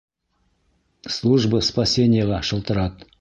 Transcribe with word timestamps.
Служба 1.17 1.61
спасенияға 1.69 2.41
шылтырат! 2.51 3.05